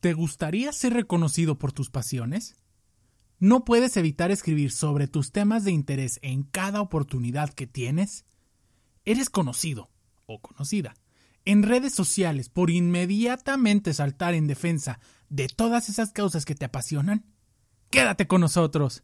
[0.00, 2.56] ¿Te gustaría ser reconocido por tus pasiones?
[3.38, 8.24] ¿No puedes evitar escribir sobre tus temas de interés en cada oportunidad que tienes?
[9.04, 9.90] ¿Eres conocido
[10.24, 10.94] o conocida
[11.44, 17.26] en redes sociales por inmediatamente saltar en defensa de todas esas causas que te apasionan?
[17.90, 19.02] Quédate con nosotros.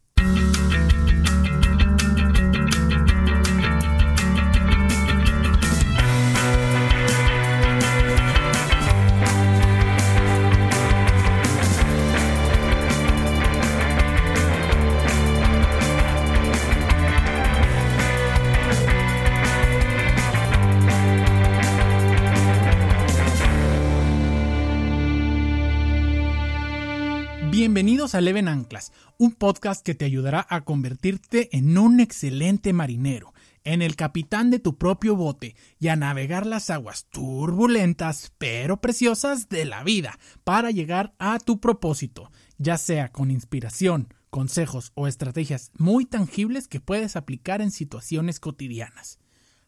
[28.07, 33.33] Bienvenidos a Leven Anclas, un podcast que te ayudará a convertirte en un excelente marinero,
[33.65, 39.49] en el capitán de tu propio bote y a navegar las aguas turbulentas pero preciosas
[39.49, 45.71] de la vida para llegar a tu propósito, ya sea con inspiración, consejos o estrategias
[45.77, 49.19] muy tangibles que puedes aplicar en situaciones cotidianas.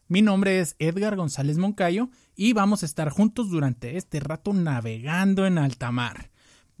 [0.08, 5.44] Mi nombre es Edgar González Moncayo y vamos a estar juntos durante este rato navegando
[5.44, 6.29] en alta mar.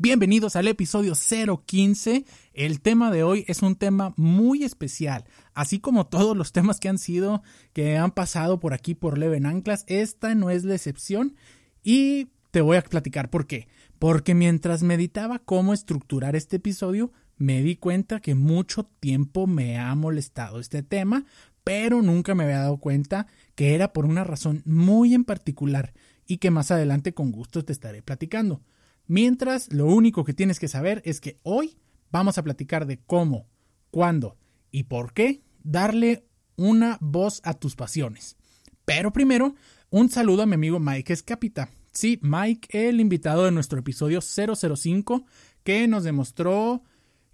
[0.02, 2.24] Bienvenidos al episodio 015.
[2.54, 6.88] El tema de hoy es un tema muy especial, así como todos los temas que
[6.88, 7.42] han sido,
[7.74, 11.36] que han pasado por aquí por Leven Anclas, esta no es la excepción
[11.82, 13.68] y te voy a platicar por qué.
[13.98, 19.94] Porque mientras meditaba cómo estructurar este episodio, me di cuenta que mucho tiempo me ha
[19.96, 21.26] molestado este tema,
[21.62, 25.92] pero nunca me había dado cuenta que era por una razón muy en particular
[26.26, 28.62] y que más adelante con gusto te estaré platicando.
[29.10, 31.76] Mientras, lo único que tienes que saber es que hoy
[32.12, 33.48] vamos a platicar de cómo,
[33.90, 34.36] cuándo
[34.70, 38.36] y por qué darle una voz a tus pasiones.
[38.84, 39.56] Pero primero,
[39.90, 41.70] un saludo a mi amigo Mike Escapita.
[41.90, 45.24] Sí, Mike, el invitado de nuestro episodio 005,
[45.64, 46.84] que nos demostró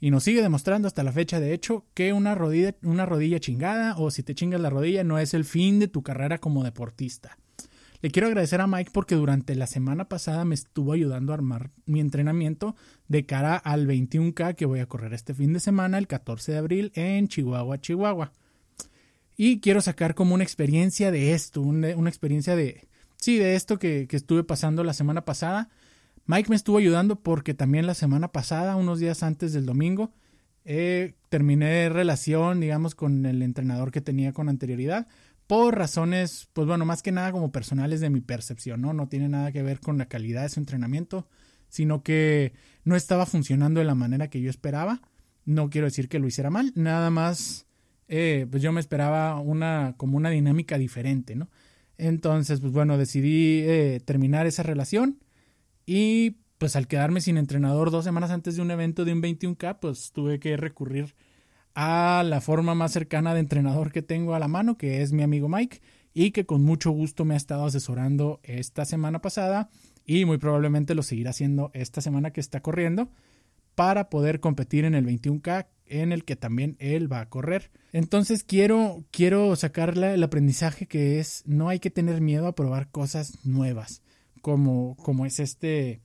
[0.01, 3.99] y nos sigue demostrando hasta la fecha, de hecho, que una rodilla, una rodilla chingada
[3.99, 7.37] o si te chingas la rodilla no es el fin de tu carrera como deportista.
[8.03, 11.71] Le quiero agradecer a Mike porque durante la semana pasada me estuvo ayudando a armar
[11.87, 12.77] mi entrenamiento
[13.09, 16.59] de cara al 21K que voy a correr este fin de semana, el 14 de
[16.59, 18.33] abril, en Chihuahua, Chihuahua.
[19.37, 22.87] Y quiero sacar como una experiencia de esto, una, experiencia de,
[23.17, 25.69] sí, de esto que, estuve pasando la semana pasada.
[26.27, 30.11] Mike me estuvo ayudando porque también la semana pasada, unos días antes del domingo,
[30.65, 35.07] eh, terminé relación, digamos, con el entrenador que tenía con anterioridad
[35.47, 38.93] por razones, pues bueno, más que nada como personales de mi percepción, ¿no?
[38.93, 41.29] No tiene nada que ver con la calidad de su entrenamiento,
[41.69, 42.53] sino que
[42.85, 45.03] no estaba funcionando de la manera que yo esperaba.
[45.45, 47.67] No quiero decir que lo hiciera mal, nada más,
[48.09, 51.49] eh, pues yo me esperaba una, como una dinámica diferente, ¿no?
[51.99, 55.21] Entonces, pues bueno, decidí eh, terminar esa relación
[55.87, 59.79] y pues al quedarme sin entrenador dos semanas antes de un evento de un 21K,
[59.81, 61.15] pues tuve que recurrir
[61.77, 65.23] a la forma más cercana de entrenador que tengo a la mano, que es mi
[65.23, 65.83] amigo Mike,
[66.15, 69.69] y que con mucho gusto me ha estado asesorando esta semana pasada
[70.07, 73.11] y muy probablemente lo seguirá haciendo esta semana que está corriendo
[73.75, 77.71] para poder competir en el 21K en el que también él va a correr.
[77.93, 82.91] Entonces quiero, quiero sacarle el aprendizaje que es no hay que tener miedo a probar
[82.91, 84.01] cosas nuevas,
[84.41, 86.01] como, como es este,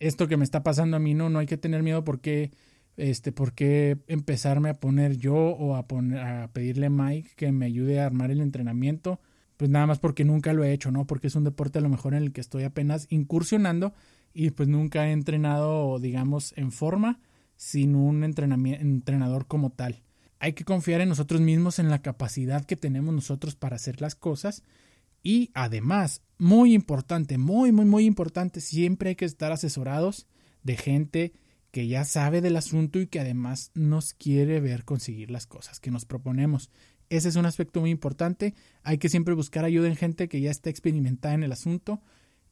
[0.00, 2.50] esto que me está pasando a mí, no, no hay que tener miedo porque
[2.96, 7.52] este, ¿por qué empezarme a poner yo o a, poner, a pedirle a Mike que
[7.52, 9.20] me ayude a armar el entrenamiento?
[9.56, 11.06] Pues nada más porque nunca lo he hecho, ¿no?
[11.06, 13.94] Porque es un deporte a lo mejor en el que estoy apenas incursionando
[14.32, 17.20] y pues nunca he entrenado, digamos, en forma
[17.56, 20.02] sin un entrenador como tal.
[20.40, 24.14] Hay que confiar en nosotros mismos, en la capacidad que tenemos nosotros para hacer las
[24.14, 24.64] cosas
[25.22, 30.26] y además, muy importante, muy, muy, muy importante, siempre hay que estar asesorados
[30.62, 31.32] de gente
[31.74, 35.90] que ya sabe del asunto y que además nos quiere ver conseguir las cosas que
[35.90, 36.70] nos proponemos.
[37.08, 38.54] Ese es un aspecto muy importante.
[38.84, 42.00] Hay que siempre buscar ayuda en gente que ya está experimentada en el asunto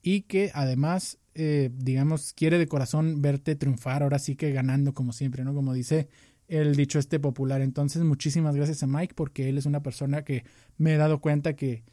[0.02, 5.12] y que además, eh, digamos, quiere de corazón verte triunfar, ahora sí que ganando como
[5.12, 5.54] siempre, ¿no?
[5.54, 6.08] Como dice
[6.48, 7.60] el dicho este popular.
[7.60, 10.42] Entonces, muchísimas gracias a Mike porque él es una persona que
[10.78, 11.84] me he dado cuenta que,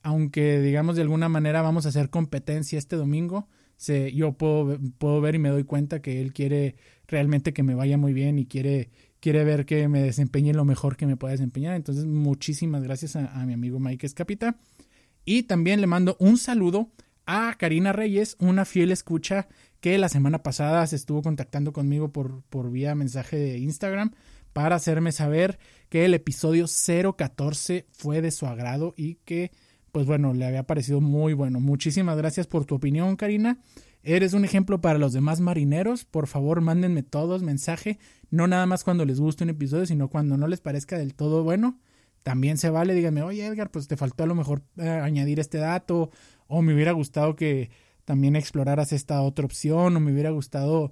[0.00, 3.46] aunque digamos de alguna manera vamos a hacer competencia este domingo,
[3.78, 6.76] yo puedo, puedo ver y me doy cuenta que él quiere
[7.06, 8.90] realmente que me vaya muy bien y quiere,
[9.20, 11.74] quiere ver que me desempeñe lo mejor que me pueda desempeñar.
[11.76, 14.56] Entonces, muchísimas gracias a, mi amigo Mike Escapita.
[15.24, 16.90] Y también le mando un saludo
[17.26, 19.48] a Karina Reyes, una fiel escucha
[19.80, 24.12] que la semana pasada se estuvo contactando conmigo por, por vía mensaje de Instagram
[24.52, 25.58] para hacerme saber
[25.88, 29.52] que el episodio 014 fue de su agrado y que
[29.92, 31.60] pues bueno, le había parecido muy bueno.
[31.60, 33.58] Muchísimas gracias por tu opinión, Karina.
[34.02, 36.04] Eres un ejemplo para los demás marineros.
[36.04, 37.98] Por favor, mándenme todos mensaje.
[38.30, 41.42] No nada más cuando les guste un episodio, sino cuando no les parezca del todo
[41.42, 41.80] bueno.
[42.22, 42.94] También se vale.
[42.94, 46.10] Díganme, oye Edgar, pues te faltó a lo mejor eh, añadir este dato.
[46.46, 47.70] O me hubiera gustado que
[48.04, 49.96] también exploraras esta otra opción.
[49.96, 50.90] O me hubiera gustado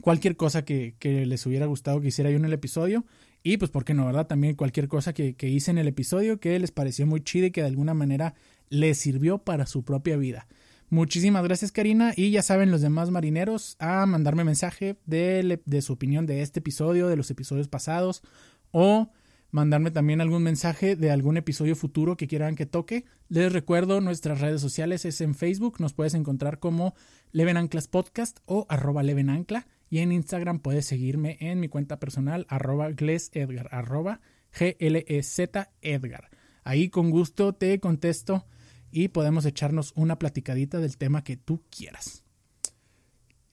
[0.00, 3.04] cualquier cosa que, les hubiera gustado que hiciera yo en el episodio.
[3.46, 4.26] Y pues, ¿por qué no, verdad?
[4.26, 7.50] También cualquier cosa que, que hice en el episodio que les pareció muy chida y
[7.50, 8.34] que de alguna manera
[8.70, 10.48] les sirvió para su propia vida.
[10.88, 15.92] Muchísimas gracias Karina y ya saben los demás marineros a mandarme mensaje de, de, su
[15.92, 18.22] opinión de este episodio, de los episodios pasados
[18.70, 19.10] o
[19.50, 23.04] mandarme también algún mensaje de algún episodio futuro que quieran que toque.
[23.28, 26.94] Les recuerdo nuestras redes sociales es en Facebook, nos puedes encontrar como
[27.30, 32.00] Leven Anclas Podcast o arroba Leven Ancla y en Instagram puedes seguirme en mi cuenta
[32.00, 34.20] personal arroba Edgar, arroba
[34.52, 36.30] G-L-E-Z Edgar.
[36.64, 38.44] Ahí con gusto te contesto
[38.90, 42.24] y podemos echarnos una platicadita del tema que tú quieras.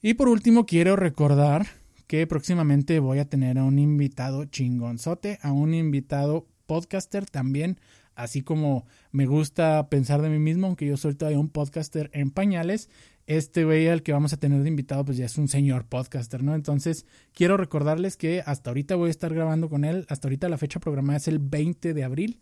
[0.01, 1.67] Y por último, quiero recordar
[2.07, 7.79] que próximamente voy a tener a un invitado chingonzote, a un invitado podcaster también,
[8.15, 12.31] así como me gusta pensar de mí mismo, aunque yo soy todavía un podcaster en
[12.31, 12.89] pañales,
[13.27, 16.43] este güey al que vamos a tener de invitado pues ya es un señor podcaster,
[16.43, 16.55] ¿no?
[16.55, 20.57] Entonces quiero recordarles que hasta ahorita voy a estar grabando con él, hasta ahorita la
[20.57, 22.39] fecha programada es el 20 de abril,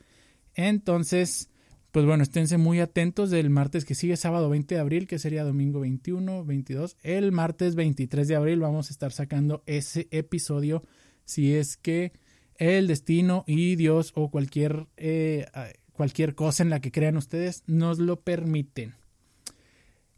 [0.55, 1.49] entonces
[1.91, 5.43] pues bueno, esténse muy atentos del martes que sigue, sábado 20 de abril, que sería
[5.43, 6.97] domingo 21, 22.
[7.01, 10.83] El martes 23 de abril vamos a estar sacando ese episodio
[11.25, 12.11] si es que
[12.59, 15.47] el destino y Dios o cualquier, eh,
[15.93, 18.93] cualquier cosa en la que crean ustedes nos lo permiten.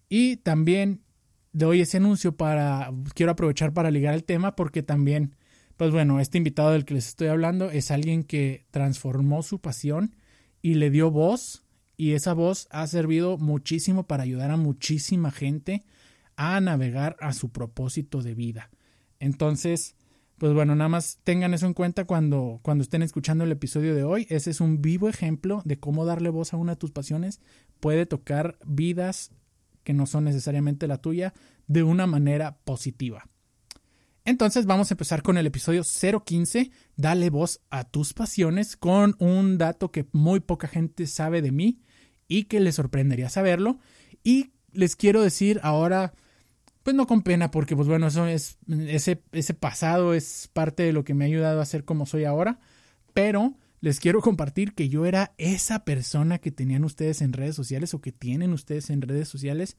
[0.09, 1.01] Y también
[1.53, 5.35] doy ese anuncio para, quiero aprovechar para ligar el tema porque también,
[5.77, 10.15] pues bueno, este invitado del que les estoy hablando es alguien que transformó su pasión
[10.61, 11.63] y le dio voz
[11.95, 15.83] y esa voz ha servido muchísimo para ayudar a muchísima gente
[16.35, 18.71] a navegar a su propósito de vida.
[19.19, 19.95] Entonces,
[20.41, 24.03] pues bueno, nada más tengan eso en cuenta cuando, cuando estén escuchando el episodio de
[24.03, 24.25] hoy.
[24.27, 27.41] Ese es un vivo ejemplo de cómo darle voz a una de tus pasiones
[27.79, 29.29] puede tocar vidas
[29.83, 31.35] que no son necesariamente la tuya
[31.67, 33.29] de una manera positiva.
[34.25, 39.59] Entonces vamos a empezar con el episodio 015, Dale voz a tus pasiones, con un
[39.59, 41.83] dato que muy poca gente sabe de mí
[42.27, 43.77] y que les sorprendería saberlo.
[44.23, 46.15] Y les quiero decir ahora,
[46.83, 50.93] pues no con pena, porque pues bueno, eso es, ese, ese pasado es parte de
[50.93, 52.59] lo que me ha ayudado a ser como soy ahora,
[53.13, 57.93] pero les quiero compartir que yo era esa persona que tenían ustedes en redes sociales
[57.93, 59.77] o que tienen ustedes en redes sociales,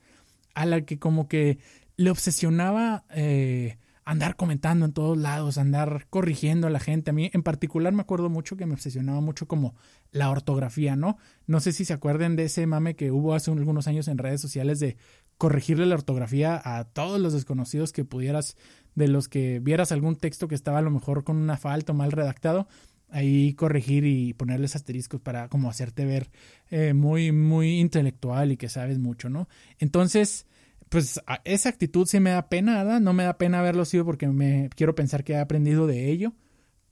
[0.55, 1.59] a la que como que
[1.97, 3.05] le obsesionaba...
[3.11, 7.11] Eh, andar comentando en todos lados, andar corrigiendo a la gente.
[7.11, 9.75] A mí en particular me acuerdo mucho que me obsesionaba mucho como
[10.11, 11.19] la ortografía, ¿no?
[11.47, 14.41] No sé si se acuerden de ese mame que hubo hace algunos años en redes
[14.41, 14.97] sociales de
[15.43, 18.56] corregirle la ortografía a todos los desconocidos que pudieras,
[18.94, 21.97] de los que vieras algún texto que estaba a lo mejor con una falta o
[21.97, 22.69] mal redactado,
[23.09, 26.31] ahí corregir y ponerles asteriscos para como hacerte ver
[26.71, 29.49] eh, muy, muy intelectual y que sabes mucho, ¿no?
[29.81, 30.47] Entonces,
[30.89, 34.71] pues esa actitud sí me da pena, no me da pena haberlo sido porque me
[34.77, 36.35] quiero pensar que he aprendido de ello,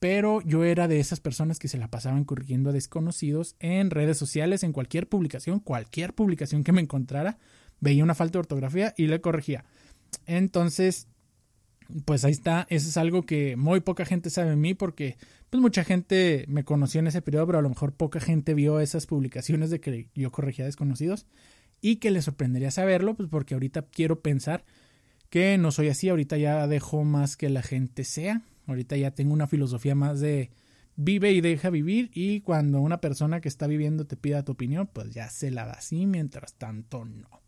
[0.01, 4.19] pero yo era de esas personas que se la pasaban corrigiendo a desconocidos en redes
[4.19, 7.39] sociales, en cualquier publicación, cualquier publicación que me encontrara,
[7.81, 9.65] veía una falta de ortografía y le corregía.
[10.27, 11.09] Entonces,
[12.05, 15.17] pues ahí está, eso es algo que muy poca gente sabe de mí porque
[15.51, 18.81] pues mucha gente me conoció en ese periodo, pero a lo mejor poca gente vio
[18.81, 21.27] esas publicaciones de que yo corregía desconocidos
[21.81, 24.65] y que les sorprendería saberlo, pues porque ahorita quiero pensar
[25.29, 29.33] que no soy así, ahorita ya dejo más que la gente sea, ahorita ya tengo
[29.33, 30.51] una filosofía más de
[30.97, 34.89] vive y deja vivir y cuando una persona que está viviendo te pida tu opinión,
[34.93, 37.40] pues ya se la da así, mientras tanto no.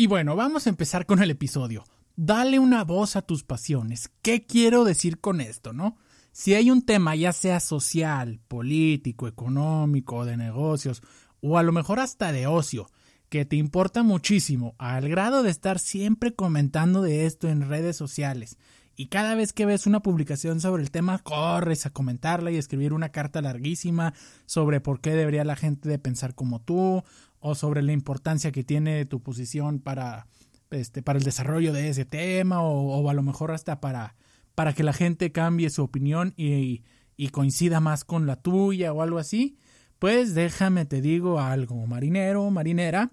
[0.00, 1.84] Y bueno, vamos a empezar con el episodio.
[2.16, 4.10] Dale una voz a tus pasiones.
[4.22, 5.98] ¿Qué quiero decir con esto, no?
[6.32, 11.02] Si hay un tema, ya sea social, político, económico, de negocios
[11.42, 12.88] o a lo mejor hasta de ocio,
[13.28, 18.56] que te importa muchísimo, al grado de estar siempre comentando de esto en redes sociales.
[18.96, 22.94] Y cada vez que ves una publicación sobre el tema, corres a comentarla y escribir
[22.94, 24.14] una carta larguísima
[24.46, 27.02] sobre por qué debería la gente de pensar como tú,
[27.40, 30.26] o sobre la importancia que tiene tu posición para,
[30.70, 34.14] este, para el desarrollo de ese tema, o, a lo mejor hasta para,
[34.54, 36.84] para que la gente cambie su opinión y,
[37.16, 39.56] y coincida más con la tuya o algo así
[40.00, 43.12] pues déjame te digo algo, marinero, marinera,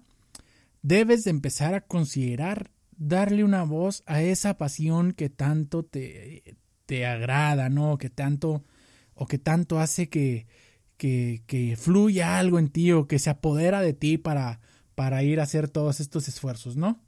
[0.80, 6.56] debes de empezar a considerar darle una voz a esa pasión que tanto te,
[6.86, 7.98] te agrada, ¿no?
[7.98, 8.64] Que tanto,
[9.12, 10.46] o que tanto hace que,
[10.98, 14.60] que, que fluya algo en ti o que se apodera de ti para,
[14.94, 17.00] para ir a hacer todos estos esfuerzos, ¿no?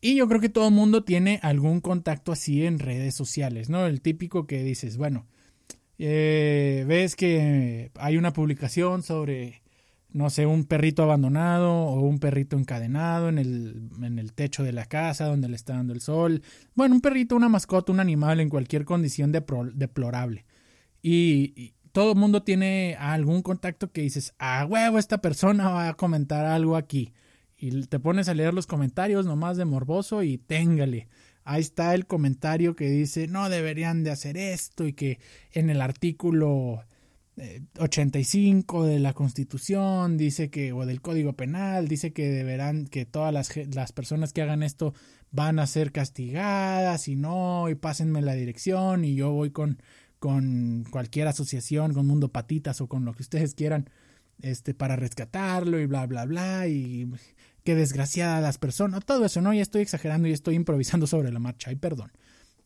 [0.00, 3.86] Y yo creo que todo el mundo tiene algún contacto así en redes sociales, ¿no?
[3.86, 5.26] El típico que dices, bueno,
[5.98, 9.62] eh, ves que hay una publicación sobre,
[10.08, 14.72] no sé, un perrito abandonado o un perrito encadenado en el, en el techo de
[14.72, 16.42] la casa donde le está dando el sol.
[16.74, 20.46] Bueno, un perrito, una mascota, un animal en cualquier condición deplorable.
[21.02, 26.46] Y, todo mundo tiene algún contacto que dices, ah, huevo, esta persona va a comentar
[26.46, 27.12] algo aquí.
[27.56, 31.08] Y te pones a leer los comentarios nomás de morboso y téngale
[31.44, 35.18] ahí está el comentario que dice no deberían de hacer esto y que
[35.52, 36.84] en el artículo
[37.78, 43.06] 85 eh, de la Constitución dice que o del Código Penal dice que deberán que
[43.06, 44.94] todas las, las personas que hagan esto
[45.32, 49.82] van a ser castigadas y no y pásenme la dirección y yo voy con
[50.20, 53.90] con cualquier asociación con Mundo Patitas o con lo que ustedes quieran
[54.42, 57.10] este para rescatarlo y bla bla bla y
[57.64, 59.52] qué desgraciada las personas, todo eso, ¿no?
[59.52, 62.12] Ya estoy exagerando y estoy improvisando sobre la marcha, y perdón.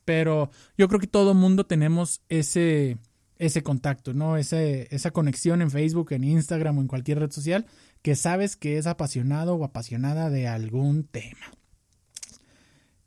[0.04, 2.98] Pero yo creo que todo mundo tenemos ese,
[3.38, 4.36] ese contacto, ¿no?
[4.36, 7.66] Ese, esa conexión en Facebook, en Instagram o en cualquier red social
[8.02, 11.52] que sabes que es apasionado o apasionada de algún tema.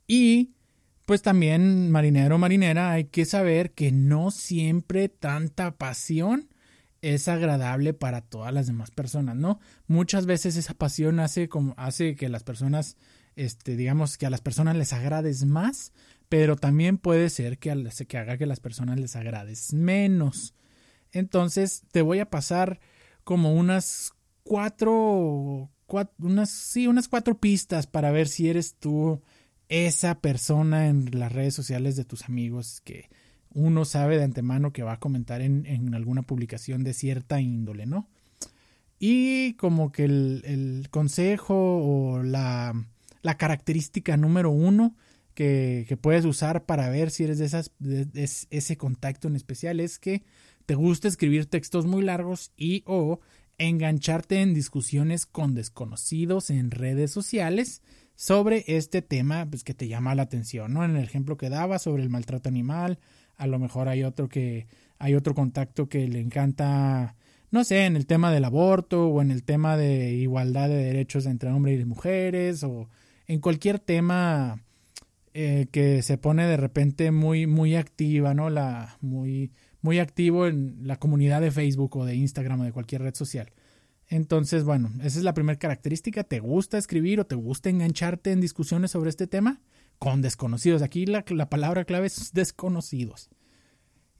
[0.08, 0.54] Y
[1.08, 6.50] pues también, marinero o marinera, hay que saber que no siempre tanta pasión
[7.00, 9.58] es agradable para todas las demás personas, ¿no?
[9.86, 12.98] Muchas veces esa pasión hace como hace que las personas
[13.36, 15.94] este digamos que a las personas les agrades más,
[16.28, 20.52] pero también puede ser que, que haga que las personas les agrades menos.
[21.10, 22.80] Entonces, te voy a pasar
[23.24, 24.12] como unas
[24.42, 29.22] cuatro, cuatro unas sí, unas cuatro pistas para ver si eres tú
[29.68, 33.08] esa persona en las redes sociales de tus amigos que
[33.52, 38.08] uno sabe de antemano que va a comentar en, alguna publicación de cierta índole, ¿no?
[38.98, 42.74] Y como que el, consejo o la,
[43.36, 44.96] característica número uno
[45.34, 47.72] que, puedes usar para ver si eres de, esas,
[48.50, 50.24] ese contacto en especial es que
[50.66, 53.20] te gusta escribir textos muy largos y o
[53.58, 57.82] engancharte en discusiones con desconocidos en redes sociales
[58.18, 60.84] sobre este tema pues, que te llama la atención, ¿no?
[60.84, 62.98] En el ejemplo que daba sobre el maltrato animal,
[63.36, 64.66] a lo mejor hay otro que
[64.98, 67.14] hay otro contacto que le encanta
[67.52, 71.26] no sé, en el tema del aborto o en el tema de igualdad de derechos
[71.26, 72.88] entre hombres y mujeres o
[73.28, 74.64] en cualquier tema
[75.32, 78.50] eh, que se pone de repente muy muy activa, ¿no?
[78.50, 83.02] La muy muy activo en la comunidad de Facebook o de Instagram o de cualquier
[83.02, 83.52] red social.
[84.08, 86.24] Entonces, bueno, esa es la primera característica.
[86.24, 89.60] ¿Te gusta escribir o te gusta engancharte en discusiones sobre este tema?
[89.98, 90.82] con desconocidos.
[90.82, 93.28] Aquí la, palabra clave es desconocidos.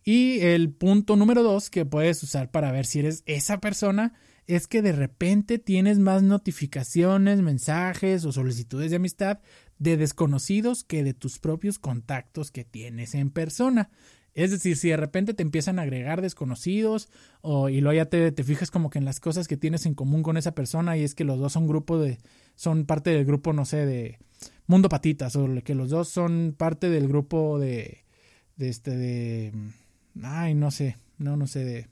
[0.05, 4.15] Y el punto número dos que puedes usar para ver si eres esa persona
[4.47, 9.41] es que de repente tienes más notificaciones, mensajes o solicitudes de amistad
[9.79, 13.91] de desconocidos que de tus propios contactos que tienes en persona.
[14.39, 17.09] Es decir, si de repente te empiezan a agregar desconocidos
[17.41, 20.23] o, y luego ya te, fijas como que en las cosas que tienes en común
[20.23, 22.19] con esa persona y es que los dos son grupo de,
[22.55, 24.21] son parte del grupo, no sé, de
[24.69, 28.05] Mundo Patitas o que los dos son parte del grupo de,
[28.55, 29.53] de este, de,
[30.23, 31.89] ay, no sé, no, no sé, de,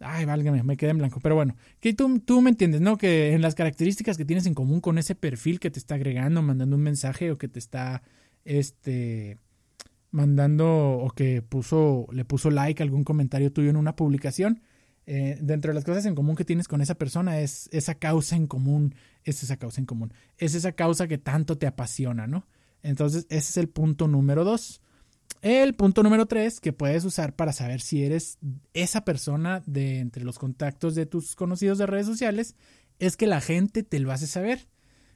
[0.00, 1.20] Ay, válgame, me quedé en blanco.
[1.20, 2.98] Pero bueno, que tú, tú me entiendes, ¿no?
[2.98, 6.42] Que en las características que tienes en común con ese perfil que te está agregando,
[6.42, 8.02] mandando un mensaje o que te está,
[8.44, 9.38] este,
[10.10, 14.62] mandando o que puso, le puso like a algún comentario tuyo en una publicación,
[15.10, 18.36] eh, dentro de las cosas en común que tienes con esa persona es esa causa
[18.36, 22.46] en común, es esa causa en común, es esa causa que tanto te apasiona, ¿no?
[22.82, 24.82] Entonces, ese es el punto número dos.
[25.40, 28.38] El punto número tres que puedes usar para saber si eres
[28.74, 32.54] esa persona de entre los contactos de tus conocidos de redes sociales
[32.98, 34.68] es que la gente te lo hace saber.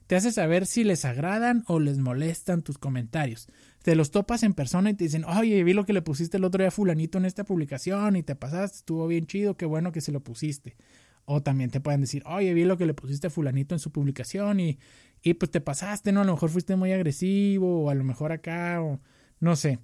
[0.06, 3.48] Te hace saber si les agradan o les molestan tus comentarios
[3.82, 6.44] te los topas en persona y te dicen, oye, vi lo que le pusiste el
[6.44, 9.92] otro día a fulanito en esta publicación y te pasaste, estuvo bien chido, qué bueno
[9.92, 10.76] que se lo pusiste.
[11.24, 13.92] O también te pueden decir, oye, vi lo que le pusiste a fulanito en su
[13.92, 14.78] publicación y,
[15.22, 16.22] y pues te pasaste, ¿no?
[16.22, 19.00] A lo mejor fuiste muy agresivo o a lo mejor acá o
[19.40, 19.78] no sé.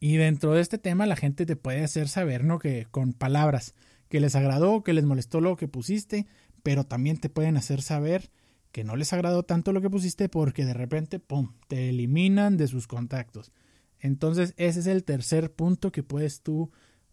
[0.00, 2.58] Y dentro de este tema la gente te puede hacer saber, ¿no?
[2.58, 3.74] Que con palabras
[4.08, 6.26] que les agradó, que les molestó lo que pusiste,
[6.62, 8.30] pero también te pueden hacer saber
[8.72, 12.68] que no les agradó tanto lo que pusiste porque de repente, ¡pum!, te eliminan de
[12.68, 13.52] sus contactos.
[14.00, 16.70] Entonces, ese es el tercer punto que puedes tú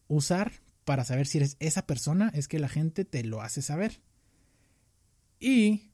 [0.08, 0.52] usar
[0.84, 4.02] para saber si eres esa persona, es que la gente te lo hace saber.
[5.40, 5.90] Y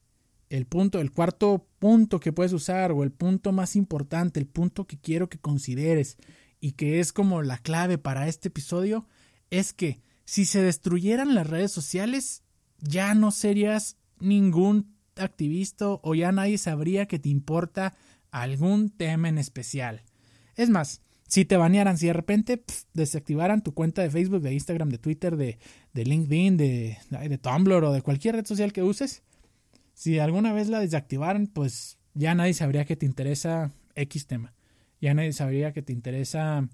[0.50, 4.86] el punto, el cuarto punto que puedes usar, o el punto más importante, el punto
[4.86, 6.18] que quiero que consideres
[6.60, 9.08] y que es como la clave para este episodio,
[9.50, 12.44] es que si se destruyeran las redes sociales,
[12.80, 17.94] ya no serías ningún activista o ya nadie sabría que te importa
[18.32, 20.04] algún tema en especial.
[20.56, 22.64] Es más, si te banearan, si de repente
[22.94, 25.60] desactivaran tu cuenta de Facebook, de Instagram, de Twitter, de,
[25.94, 29.24] de LinkedIn, de, de, Tumblr o de cualquier red social que uses,
[29.94, 34.54] si alguna vez la desactivaran, pues ya nadie sabría que te interesa X tema.
[35.00, 36.68] Ya nadie sabría que te interesa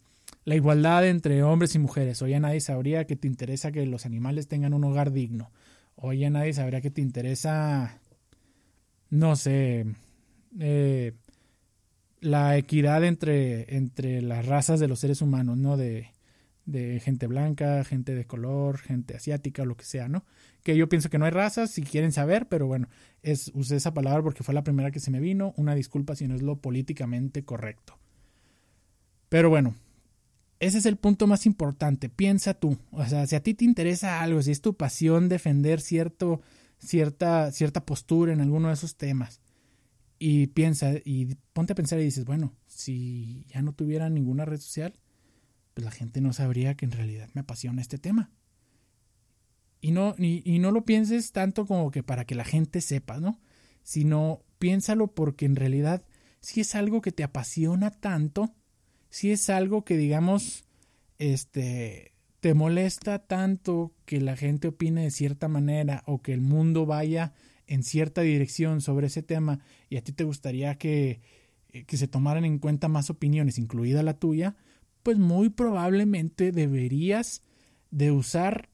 [0.44, 2.22] la igualdad entre hombres y mujeres.
[2.22, 5.52] O ya nadie sabría que te interesa que los animales tengan un hogar digno.
[5.96, 8.00] O ya nadie sabría que te interesa,
[9.10, 9.86] no sé,
[10.60, 11.14] eh,
[12.20, 15.78] la equidad entre, entre las razas de los seres humanos, ¿no?
[15.78, 16.12] De,
[16.68, 20.26] de gente blanca, gente de color, gente asiática, lo que sea, ¿no?
[20.64, 22.90] Que yo pienso que no hay razas, si quieren saber, pero bueno,
[23.24, 25.54] es, usé esa palabra porque fue la primera que se me vino.
[25.56, 27.98] Una disculpa si no es lo políticamente correcto.
[29.30, 29.76] Pero bueno,
[30.60, 32.10] ese es el punto más importante.
[32.10, 32.78] Piensa tú.
[32.92, 36.42] O sea, si a ti te interesa algo, si es tu pasión defender cierto,
[36.80, 39.42] cierta, cierta postura en alguno de esos temas,
[40.20, 44.60] y piensa, y ponte a pensar y dices, bueno, si ya no tuviera ninguna red
[44.60, 44.94] social,
[45.74, 48.32] pues la gente no sabría que en realidad me apasiona este tema.
[49.80, 53.40] Y no, y, no lo pienses tanto como que para que la gente sepa, ¿no?
[53.84, 56.04] Sino piénsalo porque en realidad
[56.42, 58.56] si es algo que te apasiona tanto,
[59.10, 60.66] si es algo que digamos,
[61.20, 66.86] este, te molesta tanto que la gente opine de cierta manera o que el mundo
[66.86, 67.34] vaya
[67.66, 71.22] en cierta dirección sobre ese tema y a ti te gustaría que,
[71.70, 74.56] eh, que se tomaran en cuenta más opiniones, incluida la tuya,
[75.04, 77.42] pues muy probablemente deberías
[77.92, 78.70] de usar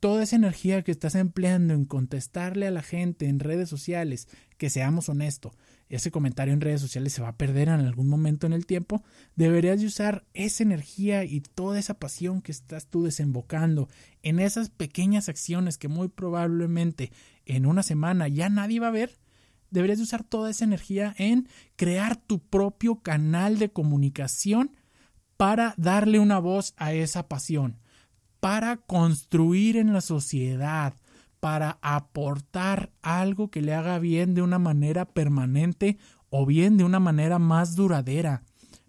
[0.00, 4.70] toda esa energía que estás empleando en contestarle a la gente en redes sociales, que
[4.70, 5.52] seamos honestos,
[5.90, 9.02] ese comentario en redes sociales se va a perder en algún momento en el tiempo,
[9.34, 13.88] deberías de usar esa energía y toda esa pasión que estás tú desembocando
[14.22, 17.12] en esas pequeñas acciones que muy probablemente
[17.44, 19.18] en una semana ya nadie va a ver,
[19.70, 24.76] deberías de usar toda esa energía en crear tu propio canal de comunicación
[25.36, 27.79] para darle una voz a esa pasión,
[28.40, 30.94] para construir en la sociedad,
[31.38, 35.98] para aportar algo que le haga bien de una manera permanente
[36.30, 38.42] o bien de una manera más duradera.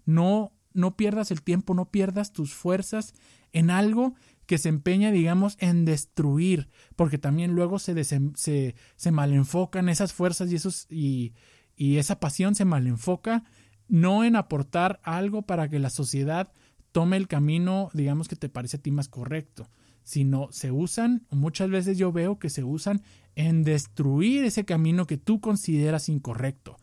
[0.04, 3.14] No, no pierdas el tiempo, no pierdas tus fuerzas
[3.52, 4.14] en algo
[4.46, 10.50] que se empeña, digamos, en destruir, porque también luego se, se, se malenfocan esas fuerzas
[10.50, 11.34] y, y,
[11.76, 13.44] y esa pasión se malenfoca
[13.88, 16.52] no en aportar algo para que la sociedad
[16.92, 19.68] tome el camino, digamos, que te parece a ti más correcto,
[20.04, 23.02] sino se usan, muchas veces yo veo que se usan
[23.34, 26.76] en destruir ese camino que tú consideras incorrecto,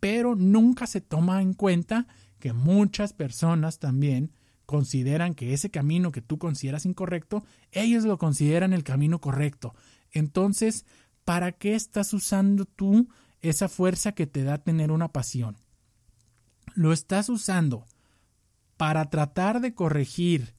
[0.00, 2.06] pero nunca se toma en cuenta
[2.38, 4.32] que muchas personas también
[4.66, 9.74] consideran que ese camino que tú consideras incorrecto, ellos lo consideran el camino correcto.
[10.12, 10.84] Entonces,
[11.24, 13.08] ¿para qué estás usando tú
[13.40, 15.56] esa fuerza que te da tener una pasión?
[16.74, 17.86] Lo estás usando
[18.76, 20.54] para tratar de corregir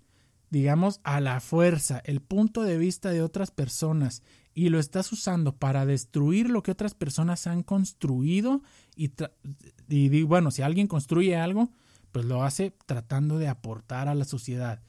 [0.56, 4.24] digamos, a la fuerza el punto de vista de otras personas
[4.54, 8.62] y lo estás usando para destruir lo que otras personas han construido
[8.96, 11.72] y, bueno, si alguien construye algo,
[12.14, 14.82] pues lo hace tratando de aportar a la sociedad.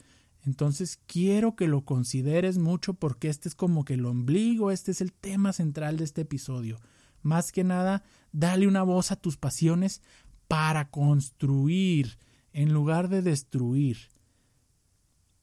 [0.45, 5.01] Entonces quiero que lo consideres mucho porque este es como que el ombligo, este es
[5.01, 6.79] el tema central de este episodio.
[7.23, 10.01] Más que nada, dale una voz a tus pasiones
[10.47, 12.17] para construir
[12.57, 13.97] en lugar de destruir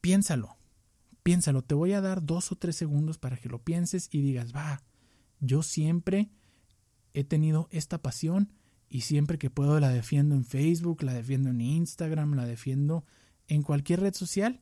[0.01, 0.57] piénsalo,
[1.23, 4.53] piénsalo, te voy a dar dos o tres segundos para que lo pienses y digas,
[4.53, 4.83] va,
[5.39, 6.29] yo siempre
[7.13, 8.51] he tenido esta pasión
[8.89, 13.05] y siempre que puedo la defiendo en Facebook, la defiendo en Instagram, la defiendo
[13.47, 14.59] en cualquier red social,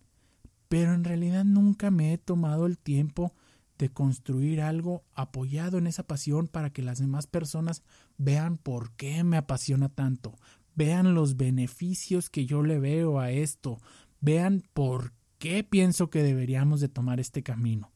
[0.70, 3.34] pero en realidad nunca me he tomado el tiempo
[3.80, 7.82] de construir algo apoyado en esa pasión para que las demás personas
[8.20, 10.38] vean por qué me apasiona tanto,
[10.76, 13.80] vean los beneficios que yo le veo a esto,
[14.22, 17.92] vean por qué pienso que deberíamos de tomar este camino?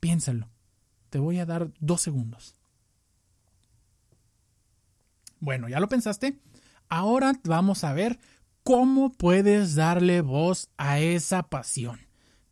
[0.00, 0.50] Piénsalo.
[1.10, 2.56] Te voy a dar dos segundos.
[5.40, 6.40] Bueno, ¿ya lo pensaste?
[6.88, 8.18] Ahora vamos a ver
[8.62, 12.00] cómo puedes darle voz a esa pasión.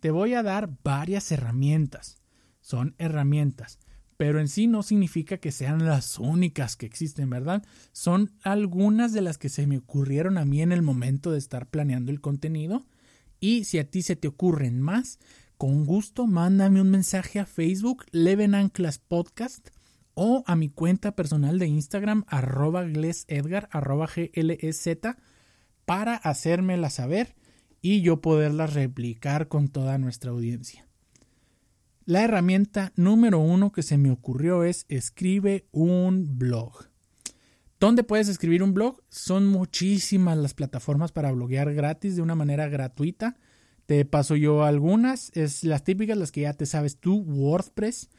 [0.01, 2.19] Te voy a dar varias herramientas.
[2.61, 3.79] Son herramientas,
[4.17, 7.65] pero en sí no significa que sean las únicas que existen, ¿verdad?
[7.93, 11.69] Son algunas de las que se me ocurrieron a mí en el momento de estar
[11.69, 12.87] planeando el contenido
[13.41, 15.19] y si a ti se te ocurren más,
[15.59, 19.71] con gusto mándame un mensaje a Facebook Leven Anclas Podcast
[20.15, 24.89] o a mi cuenta personal de Instagram arroba glesedgar arroba glez
[25.85, 27.35] para hacérmela saber
[27.81, 30.87] y yo poderla replicar con toda nuestra audiencia.
[32.05, 36.89] La herramienta número uno que se me ocurrió es escribe un blog.
[37.79, 39.01] ¿Dónde puedes escribir un blog?
[39.09, 43.37] Son muchísimas las plataformas para bloguear gratis de una manera gratuita.
[43.87, 48.11] Te paso yo algunas, es las típicas, las que ya te sabes tú, WordPress,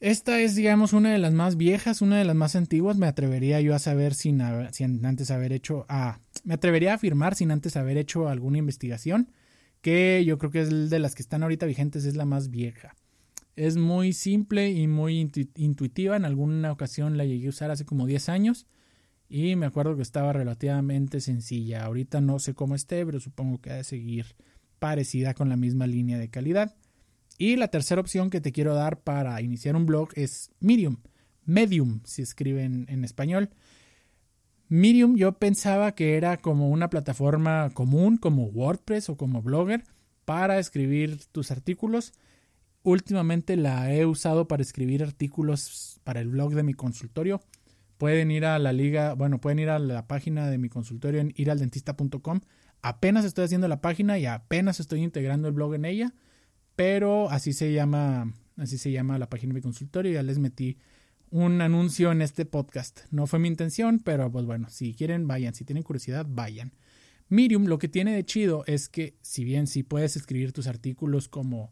[0.00, 2.96] Esta es, digamos, una de las más viejas, una de las más antiguas.
[2.96, 5.86] Me atrevería yo a saber sin, sin antes haber hecho.
[5.88, 9.30] Ah, me atrevería a afirmar sin antes haber hecho alguna investigación.
[9.80, 12.96] Que yo creo que es de las que están ahorita vigentes, es la más vieja.
[13.54, 16.16] Es muy simple y muy intuitiva.
[16.16, 18.66] En alguna ocasión la llegué a usar hace como 10 años.
[19.28, 21.84] Y me acuerdo que estaba relativamente sencilla.
[21.84, 24.26] Ahorita no sé cómo esté, pero supongo que ha de seguir
[24.80, 26.74] parecida con la misma línea de calidad.
[27.38, 30.96] Y la tercera opción que te quiero dar para iniciar un blog es Medium.
[31.44, 33.50] Medium, si escriben en español.
[34.68, 39.84] Medium yo pensaba que era como una plataforma común como WordPress o como Blogger
[40.24, 42.12] para escribir tus artículos.
[42.82, 47.40] Últimamente la he usado para escribir artículos para el blog de mi consultorio.
[47.98, 51.32] Pueden ir a la liga, bueno, pueden ir a la página de mi consultorio en
[51.36, 52.40] iraldentista.com
[52.82, 56.14] Apenas estoy haciendo la página y apenas estoy integrando el blog en ella,
[56.76, 60.12] pero así se llama, así se llama la página de mi consultorio.
[60.12, 60.78] Ya les metí
[61.30, 63.00] un anuncio en este podcast.
[63.10, 65.54] No fue mi intención, pero pues bueno, si quieren, vayan.
[65.54, 66.72] Si tienen curiosidad, vayan.
[67.28, 71.28] Medium lo que tiene de chido es que, si bien sí puedes escribir tus artículos
[71.28, 71.70] como,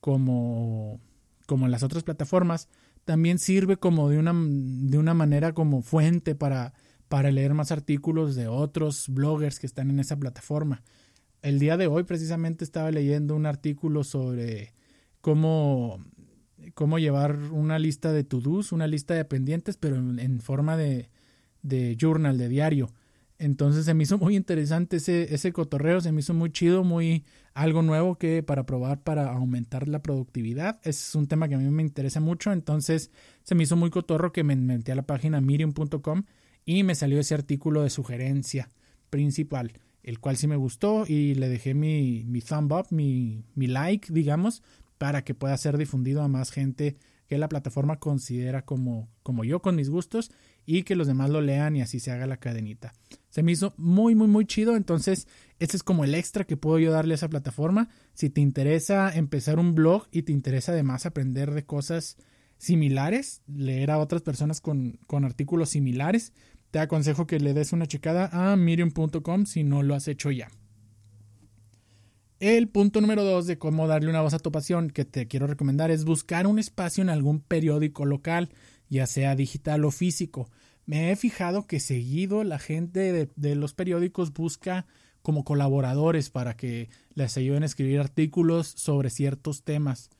[0.00, 1.00] como,
[1.46, 2.68] como en las otras plataformas,
[3.04, 6.74] también sirve como de una, de una manera como fuente para
[7.08, 10.82] para leer más artículos de otros bloggers que están en esa plataforma.
[11.42, 14.72] El día de hoy precisamente estaba leyendo un artículo sobre
[15.20, 16.04] cómo,
[16.74, 21.08] cómo llevar una lista de to-dos, una lista de pendientes, pero en, forma de,
[21.98, 22.90] journal, de diario.
[23.38, 27.24] Entonces se me hizo muy interesante ese, ese cotorreo, se me hizo muy chido, muy
[27.52, 30.80] algo nuevo que para probar para aumentar la productividad.
[30.84, 33.10] Es un tema que a mí me interesa mucho, entonces
[33.44, 36.24] se me hizo muy cotorro que me metí a la página medium.com
[36.66, 38.68] y me salió ese artículo de sugerencia
[39.08, 43.68] principal, el cual sí me gustó y le dejé mi, mi thumb up, mi, mi
[43.68, 44.62] like, digamos,
[44.98, 49.60] para que pueda ser difundido a más gente que la plataforma considera como, como yo
[49.60, 50.30] con mis gustos
[50.64, 52.92] y que los demás lo lean y así se haga la cadenita.
[53.30, 54.76] Se me hizo muy, muy, muy chido.
[54.76, 57.88] Entonces, este es como el extra que puedo yo darle a esa plataforma.
[58.14, 62.16] Si te interesa empezar un blog y te interesa además aprender de cosas
[62.58, 66.32] similares, leer a otras personas con, con artículos similares,
[66.70, 70.48] te aconsejo que le des una checada a medium.com si no lo has hecho ya.
[72.38, 75.46] El punto número dos de cómo darle una voz a tu pasión que te quiero
[75.46, 78.50] recomendar es buscar un espacio en algún periódico local,
[78.90, 80.50] ya sea digital o físico.
[80.84, 84.86] Me he fijado que seguido la gente de, de los periódicos busca
[85.22, 90.10] como colaboradores para que les ayuden a escribir artículos sobre ciertos temas.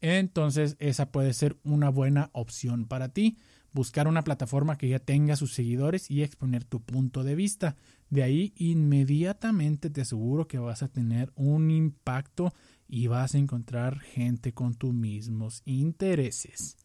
[0.00, 3.38] Entonces esa puede ser una buena opción para ti
[3.72, 7.76] buscar una plataforma que ya tenga sus seguidores y exponer tu punto de vista.
[8.08, 12.52] De ahí inmediatamente te aseguro que vas a tener un impacto
[12.88, 16.76] y vas a encontrar gente con tus mismos intereses.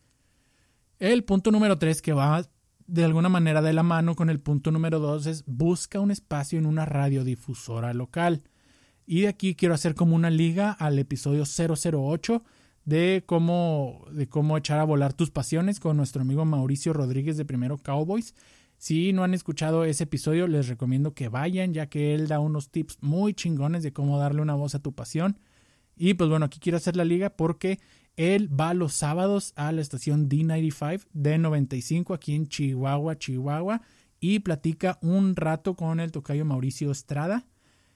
[1.00, 2.48] El punto número tres que va
[2.88, 6.60] de alguna manera de la mano con el punto número dos es busca un espacio
[6.60, 8.44] en una radiodifusora local.
[9.08, 12.44] Y de aquí quiero hacer como una liga al episodio 008
[12.86, 17.46] de cómo, de cómo echar a volar tus pasiones con nuestro amigo Mauricio Rodríguez de
[17.46, 18.36] Primero Cowboys.
[18.78, 22.70] Si no han escuchado ese episodio, les recomiendo que vayan, ya que él da unos
[22.70, 25.40] tips muy chingones de cómo darle una voz a tu pasión.
[25.96, 27.80] Y pues bueno, aquí quiero hacer la liga porque
[28.18, 33.82] él va los sábados a la estación D95, D95 aquí en Chihuahua, Chihuahua,
[34.20, 37.46] y platica un rato con el tocayo Mauricio Estrada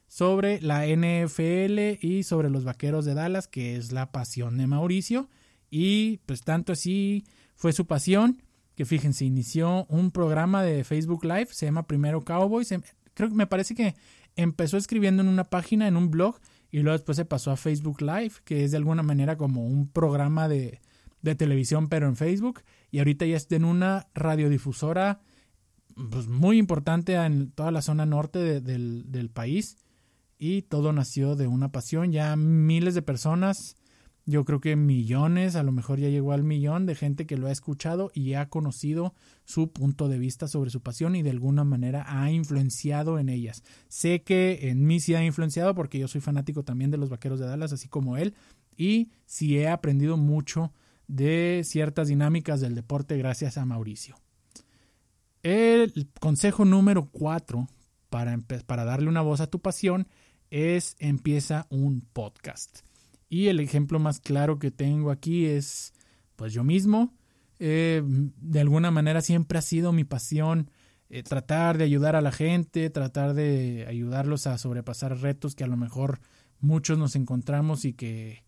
[0.09, 5.29] sobre la NFL y sobre los Vaqueros de Dallas, que es la pasión de Mauricio.
[5.69, 8.41] Y pues tanto así fue su pasión,
[8.75, 12.71] que fíjense, inició un programa de Facebook Live, se llama Primero Cowboys.
[12.71, 12.81] Em,
[13.13, 13.95] creo que me parece que
[14.35, 16.39] empezó escribiendo en una página, en un blog,
[16.71, 19.89] y luego después se pasó a Facebook Live, que es de alguna manera como un
[19.89, 20.81] programa de,
[21.21, 22.61] de televisión, pero en Facebook.
[22.89, 25.21] Y ahorita ya está en una radiodifusora
[26.09, 29.77] pues, muy importante en toda la zona norte del, del país.
[30.39, 32.11] Y todo nació de una pasión.
[32.11, 33.75] Ya miles de personas
[34.29, 37.47] yo creo que millones, a lo mejor ya llegó al millón de gente que lo
[37.47, 41.63] ha escuchado y ha conocido su punto de vista sobre su pasión y de alguna
[41.63, 43.63] manera ha influenciado en ellas.
[43.87, 47.39] Sé que en mí sí ha influenciado porque yo soy fanático también de los Vaqueros
[47.39, 48.35] de Dallas, así como él,
[48.77, 50.71] y sí he aprendido mucho
[51.07, 54.15] de ciertas dinámicas del deporte gracias a Mauricio.
[55.41, 57.67] El consejo número cuatro
[58.11, 60.07] para, para darle una voz a tu pasión
[60.49, 62.79] es empieza un podcast.
[63.29, 65.93] Y el ejemplo más claro que tengo aquí es,
[66.35, 67.13] pues yo mismo.
[67.59, 70.71] Eh, de alguna manera siempre ha sido mi pasión
[71.09, 75.67] eh, tratar de ayudar a la gente, tratar de ayudarlos a sobrepasar retos que a
[75.67, 76.19] lo mejor
[76.59, 78.43] muchos nos encontramos y que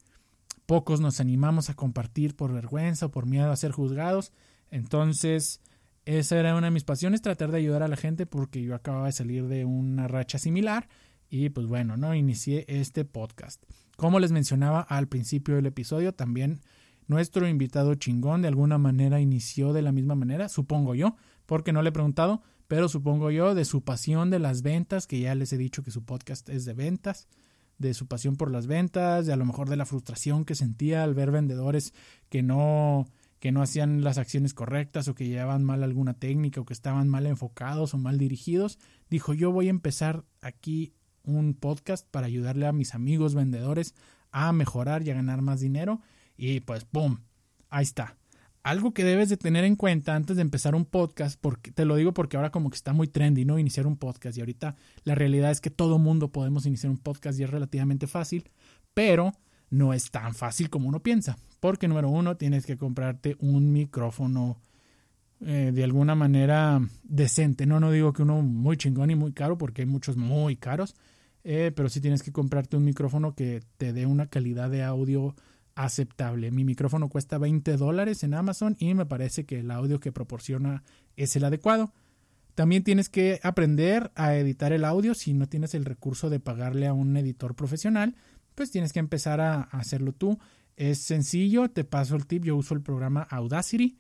[0.68, 4.32] pocos nos animamos a compartir por vergüenza o por miedo a ser juzgados.
[4.70, 5.60] Entonces,
[6.06, 9.08] esa era una de mis pasiones, tratar de ayudar a la gente porque yo acababa
[9.08, 10.88] de salir de una racha similar
[11.32, 12.14] y pues bueno, ¿no?
[12.14, 13.64] Inicié este podcast.
[13.96, 16.60] Como les mencionaba al principio del episodio, también
[17.08, 21.16] nuestro invitado chingón de alguna manera inició de la misma manera, supongo yo,
[21.46, 25.22] porque no le he preguntado, pero supongo yo de su pasión de las ventas, que
[25.22, 27.30] ya les he dicho que su podcast es de ventas,
[27.78, 31.04] de su pasión por las ventas, de a lo mejor de la frustración que sentía
[31.04, 31.94] al ver vendedores
[32.30, 33.08] que no
[33.40, 37.10] que no hacían las acciones correctas o que llevaban mal alguna técnica o que estaban
[37.10, 38.78] mal enfocados o mal dirigidos,
[39.10, 43.96] dijo yo voy a empezar aquí un podcast para ayudarle a mis amigos vendedores
[44.32, 46.02] a mejorar y a ganar más dinero.
[46.38, 47.20] Y pues, ¡pum!
[47.70, 48.18] Ahí está.
[48.64, 51.96] Algo que debes de tener en cuenta antes de empezar un podcast, porque te lo
[51.96, 53.58] digo porque ahora como que está muy trendy, ¿no?
[53.58, 54.38] Iniciar un podcast.
[54.38, 58.06] Y ahorita la realidad es que todo mundo podemos iniciar un podcast y es relativamente
[58.08, 58.50] fácil,
[58.94, 59.34] pero
[59.70, 61.38] no es tan fácil como uno piensa.
[61.60, 64.62] Porque número uno, tienes que comprarte un micrófono
[65.44, 67.66] eh, de alguna manera decente.
[67.66, 70.96] No, no digo que uno muy chingón y muy caro, porque hay muchos muy caros,
[71.44, 75.36] eh, pero sí tienes que comprarte un micrófono que te dé una calidad de audio
[75.74, 76.52] aceptable.
[76.52, 80.84] Mi micrófono cuesta 20 dólares en Amazon y me parece que el audio que proporciona
[81.16, 81.92] es el adecuado.
[82.54, 86.86] También tienes que aprender a editar el audio si no tienes el recurso de pagarle
[86.86, 88.16] a un editor profesional,
[88.54, 90.38] pues tienes que empezar a hacerlo tú.
[90.76, 93.98] Es sencillo, te paso el tip, yo uso el programa Audacity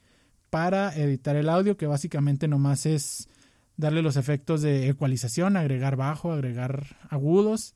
[0.51, 3.27] para editar el audio, que básicamente nomás es
[3.77, 7.73] darle los efectos de ecualización, agregar bajo, agregar agudos,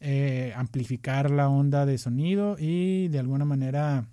[0.00, 4.08] eh, amplificar la onda de sonido y de alguna manera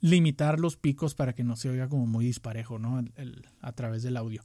[0.00, 3.02] limitar los picos para que no se oiga como muy disparejo ¿no?
[3.60, 4.44] a través del audio.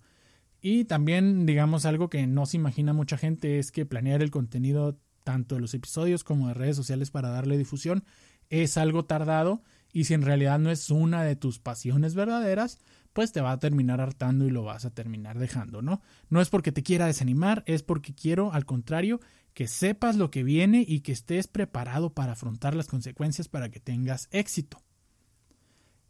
[0.62, 4.99] Y también, digamos, algo que no se imagina mucha gente es que planear el contenido
[5.23, 8.03] tanto de los episodios como de redes sociales para darle difusión
[8.49, 9.63] es algo tardado
[9.95, 12.79] y si en realidad no es una de tus pasiones verdaderas,
[13.13, 16.01] pues te va a terminar hartando y lo vas a terminar dejando, ¿no?
[16.29, 19.21] No es porque te quiera desanimar, es porque quiero, al contrario,
[19.53, 23.79] que sepas lo que viene y que estés preparado para afrontar las consecuencias para que
[23.79, 24.84] tengas éxito.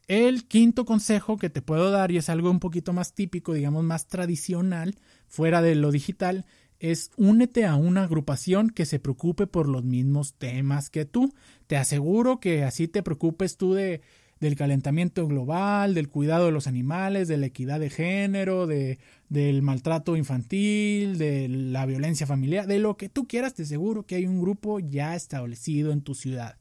[0.08, 3.84] El quinto consejo que te puedo dar, y es algo un poquito más típico, digamos
[3.84, 4.96] más tradicional,
[5.28, 6.48] fuera de lo digital,
[6.80, 11.34] es únete a una agrupación que se preocupe por los mismos temas que tú.
[11.68, 14.02] Te aseguro que así te preocupes tú de
[14.40, 19.62] del calentamiento global, del cuidado de los animales, de la equidad de género, de, del
[19.62, 24.26] maltrato infantil, de la violencia familiar, de lo que tú quieras, te aseguro que hay
[24.26, 26.58] un grupo ya establecido en tu ciudad.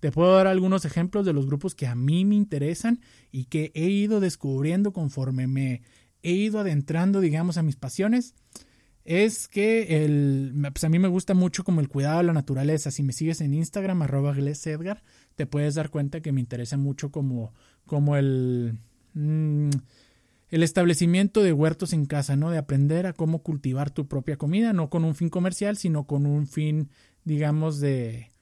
[0.00, 3.00] Te puedo dar algunos ejemplos de los grupos que a mí me interesan
[3.32, 5.82] y que he ido descubriendo conforme me
[6.22, 8.34] he ido adentrando, digamos, a mis pasiones
[9.06, 12.90] es que el, pues a mí me gusta mucho como el cuidado de la naturaleza.
[12.90, 15.02] Si me sigues en Instagram, arroba Edgar,
[15.36, 17.54] te puedes dar cuenta que me interesa mucho como,
[17.86, 18.78] como el,
[19.14, 19.70] mm,
[20.48, 22.50] el establecimiento de huertos en casa, ¿no?
[22.50, 26.26] De aprender a cómo cultivar tu propia comida, no con un fin comercial, sino con
[26.26, 26.90] un fin,
[27.24, 28.32] digamos, de,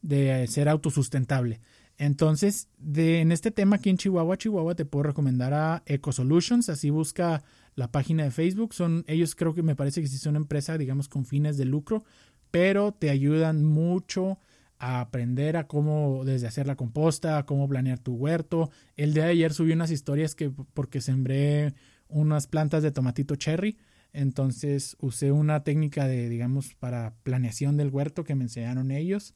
[0.00, 1.60] de ser autosustentable.
[1.98, 6.90] Entonces, de, en este tema aquí en Chihuahua, Chihuahua, te puedo recomendar a EcoSolutions, así
[6.90, 8.74] busca la página de Facebook.
[8.74, 11.64] Son, ellos creo que me parece que sí son una empresa, digamos, con fines de
[11.64, 12.04] lucro,
[12.50, 14.38] pero te ayudan mucho
[14.78, 18.70] a aprender a cómo desde hacer la composta, a cómo planear tu huerto.
[18.96, 21.74] El día de ayer subí unas historias que porque sembré
[22.08, 23.78] unas plantas de tomatito cherry,
[24.12, 29.34] entonces usé una técnica de digamos para planeación del huerto que me enseñaron ellos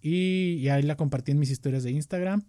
[0.00, 2.44] y, y ahí la compartí en mis historias de Instagram.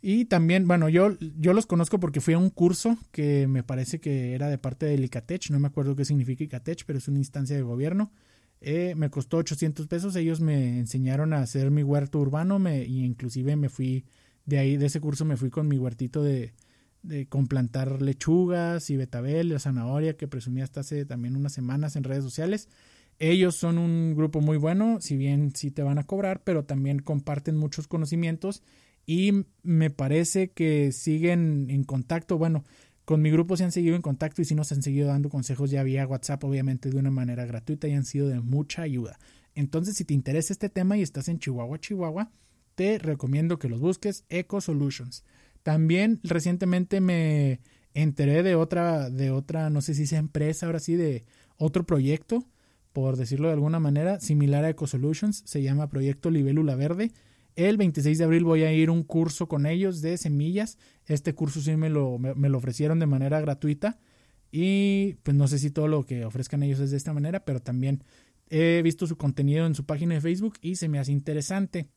[0.00, 3.98] Y también, bueno, yo, yo los conozco porque fui a un curso que me parece
[3.98, 7.18] que era de parte del ICATECH, no me acuerdo qué significa ICATECH, pero es una
[7.18, 8.12] instancia de gobierno.
[8.60, 13.04] Eh, me costó 800 pesos, ellos me enseñaron a hacer mi huerto urbano me, y
[13.04, 14.04] inclusive me fui
[14.46, 16.54] De ahí, de ese curso me fui con mi huertito de,
[17.02, 21.96] de con plantar lechugas y betabel, la zanahoria que presumí hasta hace también unas semanas
[21.96, 22.68] en redes sociales.
[23.20, 27.00] Ellos son un grupo muy bueno, si bien sí te van a cobrar, pero también
[27.00, 28.62] comparten muchos conocimientos
[29.08, 32.36] y me parece que siguen en contacto.
[32.36, 32.62] Bueno,
[33.06, 35.70] con mi grupo se han seguido en contacto y si nos han seguido dando consejos
[35.70, 39.18] ya vía WhatsApp, obviamente de una manera gratuita y han sido de mucha ayuda.
[39.54, 42.30] Entonces, si te interesa este tema y estás en Chihuahua, Chihuahua,
[42.74, 45.24] te recomiendo que los busques Eco Solutions.
[45.62, 47.60] También recientemente me
[47.94, 51.24] enteré de otra, de otra, no sé si sea empresa, ahora sí, de
[51.56, 52.46] otro proyecto,
[52.92, 57.10] por decirlo de alguna manera, similar a Eco Solutions, se llama Proyecto Libélula Verde.
[57.58, 60.78] El 26 de abril voy a ir un curso con ellos de semillas.
[61.06, 63.98] Este curso sí me lo, me, lo ofrecieron de manera gratuita.
[64.52, 67.58] Y pues no sé si todo lo que ofrezcan ellos es de esta manera, pero
[67.58, 68.04] también
[68.48, 71.88] he visto su contenido en su página de Facebook y se me hace interesante.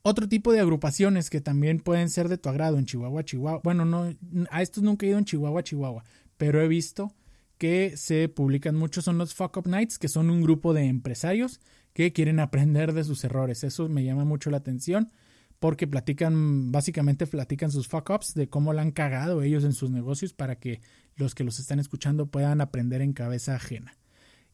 [0.00, 3.60] Otro tipo de agrupaciones que también pueden ser de tu agrado en Chihuahua, Chihuahua.
[3.62, 4.14] Bueno, no,
[4.50, 6.04] a estos nunca he ido en Chihuahua, Chihuahua,
[6.38, 7.14] pero he visto
[7.58, 11.60] que se publican mucho son los Fuck Up Nights, que son un grupo de empresarios
[11.92, 13.64] que quieren aprender de sus errores.
[13.64, 15.10] Eso me llama mucho la atención
[15.58, 19.90] porque platican, básicamente platican sus fuck ups de cómo la han cagado ellos en sus
[19.90, 20.80] negocios para que
[21.14, 23.96] los que los están escuchando puedan aprender en cabeza ajena.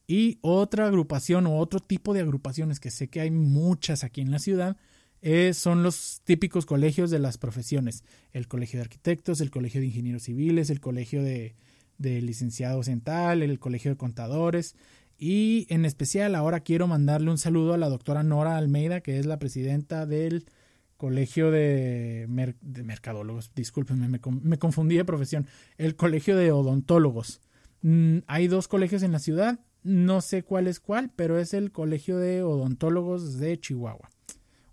[0.07, 4.31] Y otra agrupación o otro tipo de agrupaciones que sé que hay muchas aquí en
[4.31, 4.77] la ciudad
[5.21, 8.05] eh, son los típicos colegios de las profesiones.
[8.33, 11.57] El colegio de arquitectos, el colegio de ingenieros civiles, el colegio de,
[11.99, 14.77] de licenciados en tal, el colegio de contadores.
[15.19, 19.27] Y en especial ahora quiero mandarle un saludo a la doctora Nora Almeida, que es
[19.27, 20.47] la presidenta del
[20.97, 22.27] Colegio de,
[22.85, 23.53] Mercadólogos.
[23.55, 25.49] Discúlpenme, me, confundí de profesión.
[25.77, 27.41] El Colegio de Odontólogos.
[27.83, 31.73] Mm, hay dos colegios en la ciudad, no sé cuál es cuál, pero es el
[31.73, 34.11] Colegio de Odontólogos de Chihuahua.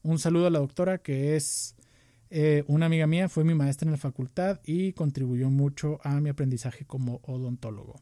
[0.04, 1.76] Un saludo a la doctora que es
[2.30, 6.30] eh, una amiga mía, fue mi maestra en la facultad y contribuyó mucho a mi
[6.30, 8.02] aprendizaje como odontólogo.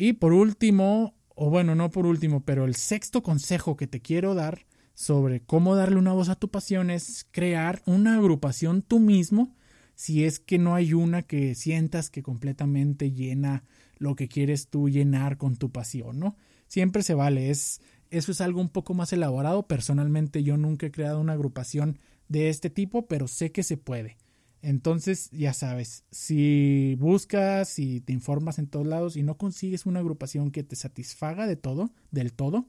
[0.00, 4.36] Y por último, o bueno, no por último, pero el sexto consejo que te quiero
[4.36, 9.56] dar sobre cómo darle una voz a tu pasión es crear una agrupación tú mismo
[9.96, 13.64] si es que no hay una que sientas que completamente llena
[13.96, 16.36] lo que quieres tú llenar con tu pasión, ¿no?
[16.68, 17.80] Siempre se vale, es
[18.10, 19.66] eso es algo un poco más elaborado.
[19.66, 24.16] Personalmente yo nunca he creado una agrupación de este tipo, pero sé que se puede.
[24.60, 30.00] Entonces, ya sabes, si buscas y te informas en todos lados y no consigues una
[30.00, 32.66] agrupación que te satisfaga de todo, del todo,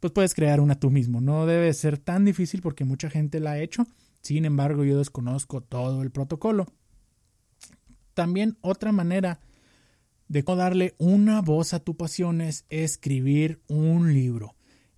[0.00, 1.20] pues puedes crear una tú mismo.
[1.20, 3.86] No debe ser tan difícil porque mucha gente la ha hecho.
[4.20, 6.66] Sin embargo, yo desconozco todo el protocolo.
[8.14, 9.40] También otra manera
[10.26, 14.55] de darle una voz a tu pasión es escribir un libro.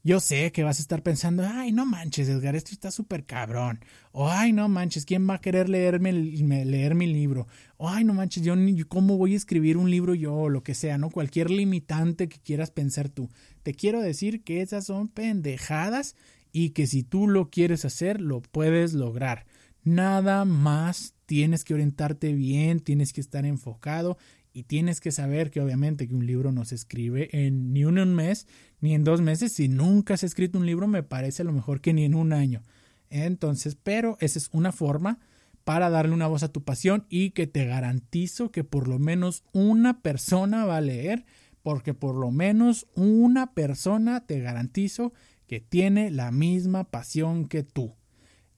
[0.08, 3.80] Yo sé que vas a estar pensando, ay, no manches, Edgar, esto está súper cabrón.
[4.10, 7.46] O, ay, no manches, ¿quién va a querer leerme, leer mi libro?
[7.76, 8.54] O, ay, no manches, yo,
[8.88, 10.34] ¿cómo voy a escribir un libro yo?
[10.34, 11.10] O lo que sea, ¿no?
[11.10, 13.28] Cualquier limitante que quieras pensar tú.
[13.62, 16.16] Te quiero decir que esas son pendejadas
[16.52, 19.44] y que si tú lo quieres hacer, lo puedes lograr.
[19.84, 24.16] Nada más tienes que orientarte bien, tienes que estar enfocado
[24.52, 28.14] y tienes que saber que obviamente que un libro no se escribe en ni un
[28.14, 28.46] mes
[28.80, 29.52] ni en dos meses.
[29.52, 32.32] Si nunca has escrito un libro, me parece a lo mejor que ni en un
[32.32, 32.62] año.
[33.10, 35.18] Entonces, pero esa es una forma
[35.64, 39.44] para darle una voz a tu pasión y que te garantizo que por lo menos
[39.52, 41.26] una persona va a leer,
[41.62, 45.12] porque por lo menos una persona te garantizo
[45.46, 47.94] que tiene la misma pasión que tú.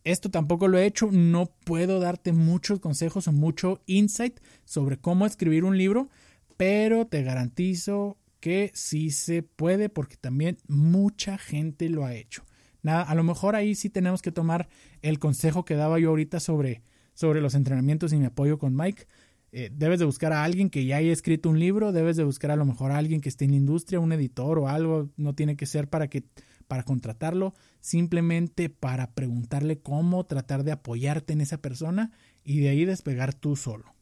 [0.04, 5.26] Esto tampoco lo he hecho, no puedo darte muchos consejos o mucho insight sobre cómo
[5.26, 6.08] escribir un libro,
[6.56, 12.44] pero te garantizo que sí se puede porque también mucha gente lo ha hecho.
[12.82, 14.68] Nada, a lo mejor ahí sí tenemos que tomar
[15.02, 16.82] el consejo que daba yo ahorita sobre,
[17.12, 19.06] sobre los entrenamientos y mi apoyo con Mike.
[19.52, 22.50] Eh, debes de buscar a alguien que ya haya escrito un libro, debes de buscar
[22.52, 25.34] a lo mejor a alguien que esté en la industria, un editor o algo, no
[25.34, 26.24] tiene que ser para que
[26.70, 32.12] para contratarlo, simplemente para preguntarle cómo tratar de apoyarte en esa persona
[32.44, 33.92] y de ahí despegar tú solo.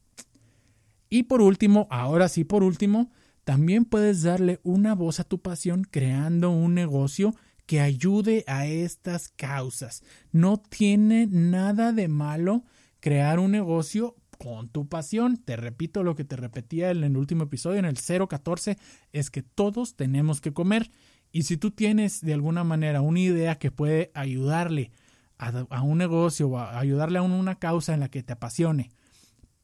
[1.09, 3.11] Y por último, ahora sí por último,
[3.43, 7.33] también puedes darle una voz a tu pasión creando un negocio
[7.65, 10.03] que ayude a estas causas.
[10.31, 12.65] No tiene nada de malo
[12.99, 15.37] crear un negocio con tu pasión.
[15.37, 18.77] Te repito lo que te repetía en el último episodio, en el 014,
[19.11, 20.91] es que todos tenemos que comer
[21.31, 24.91] y si tú tienes de alguna manera una idea que puede ayudarle
[25.37, 28.89] a, un negocio o ayudarle a una causa en la que te apasione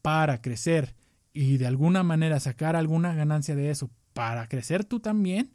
[0.00, 0.94] para crecer
[1.32, 5.52] y de alguna manera sacar alguna ganancia de eso para crecer tú también,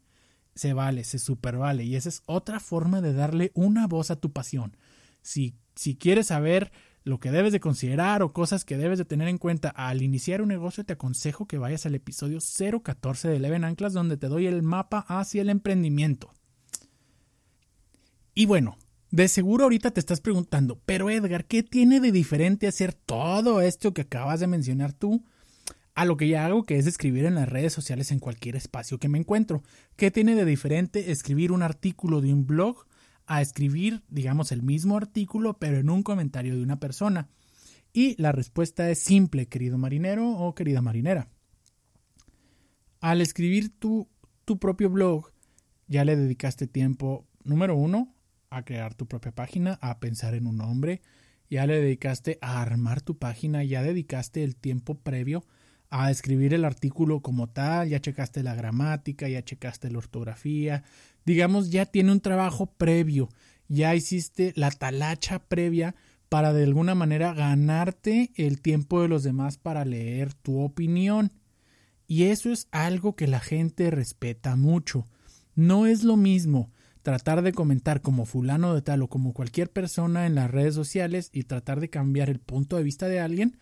[0.54, 1.84] se vale, se super vale.
[1.86, 4.78] Y esa es otra forma de darle una voz a tu pasión.
[5.22, 6.72] Si, Si quieres saber
[7.04, 10.42] lo que debes de considerar o cosas que debes de tener en cuenta al iniciar
[10.42, 14.46] un negocio, te aconsejo que vayas al episodio 014 de Eleven Anclas donde te doy
[14.46, 16.32] el mapa hacia el emprendimiento.
[18.34, 18.78] Y bueno,
[19.10, 23.94] de seguro ahorita te estás preguntando, pero Edgar, ¿qué tiene de diferente hacer todo esto
[23.94, 25.26] que acabas de mencionar tú
[25.96, 29.00] a lo que ya hago, que es escribir en las redes sociales en cualquier espacio
[29.00, 29.64] que me encuentro?
[29.98, 32.86] ¿Qué tiene de diferente escribir un artículo de un blog
[33.32, 37.30] a escribir, digamos, el mismo artículo, pero en un comentario de una persona?
[37.94, 41.30] Y la respuesta es simple, querido marinero o querida marinera.
[43.00, 44.10] Al escribir tu,
[44.44, 45.32] tu propio blog,
[45.88, 48.14] ya le dedicaste tiempo, número uno,
[48.50, 51.02] a crear tu propia página, a pensar en un nombre,
[51.50, 55.46] ya le dedicaste a armar tu página, ya dedicaste el tiempo previo
[55.92, 60.84] a escribir el artículo como tal, ya checaste la gramática, ya checaste la ortografía,
[61.26, 63.30] digamos, ya tiene un trabajo previo,
[63.68, 65.96] ya hiciste la talacha previa
[66.30, 71.34] para de alguna manera ganarte el tiempo de los demás para leer tu opinión.
[72.08, 75.08] Y eso es algo que la gente respeta mucho.
[75.56, 80.26] No es lo mismo tratar de comentar como fulano de tal o como cualquier persona
[80.26, 83.58] en las redes sociales y tratar de cambiar el punto de vista de alguien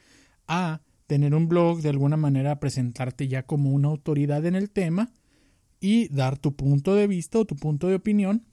[0.48, 5.12] a tener un blog de alguna manera presentarte ya como una autoridad en el tema
[5.80, 8.46] y dar tu punto de vista o tu punto de opinión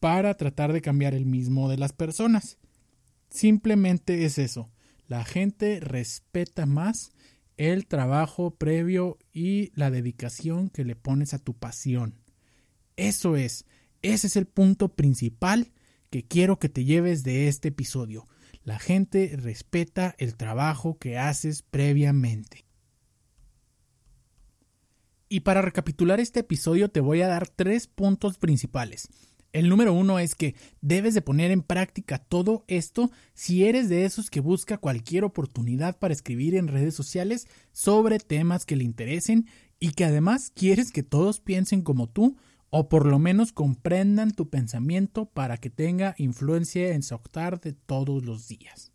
[0.00, 2.58] para tratar de cambiar el mismo de las personas.
[3.30, 4.70] Simplemente es eso.
[5.06, 7.12] La gente respeta más
[7.56, 12.18] el trabajo previo y la dedicación que le pones a tu pasión.
[12.96, 13.64] Eso es.
[14.02, 15.72] Ese es el punto principal
[16.10, 18.26] que quiero que te lleves de este episodio.
[18.62, 22.64] La gente respeta el trabajo que haces previamente.
[25.28, 29.08] Y para recapitular este episodio te voy a dar tres puntos principales.
[29.52, 34.04] El número uno es que debes de poner en práctica todo esto si eres de
[34.04, 39.46] esos que busca cualquier oportunidad para escribir en redes sociales sobre temas que le interesen
[39.78, 42.36] y que además quieres que todos piensen como tú
[42.70, 47.16] o por lo menos comprendan tu pensamiento para que tenga influencia en su
[47.62, 48.90] de todos los días.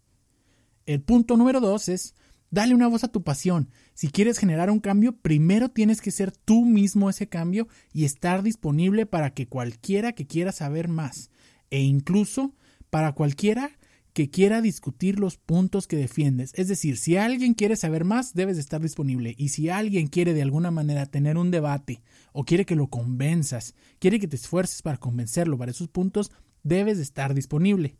[0.85, 2.15] El punto número dos es
[2.51, 3.69] dale una voz a tu pasión.
[3.93, 8.43] Si quieres generar un cambio, primero tienes que ser tú mismo ese cambio y estar
[8.43, 11.31] disponible para que cualquiera que quiera saber más
[11.69, 12.55] e incluso
[12.89, 13.71] para cualquiera
[14.13, 16.51] que quiera discutir los puntos que defiendes.
[16.55, 19.35] Es decir, si alguien quiere saber más, debes de estar disponible.
[19.37, 22.01] Y si alguien quiere de alguna manera tener un debate
[22.33, 26.31] o quiere que lo convenzas, quiere que te esfuerces para convencerlo para esos puntos,
[26.63, 27.95] debes de estar disponible.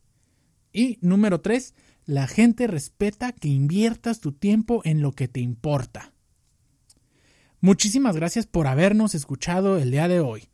[0.74, 1.74] Y número tres,
[2.10, 6.12] la gente respeta que inviertas tu tiempo en lo que te importa.
[7.62, 10.50] Muchísimas gracias por habernos escuchado el día de hoy.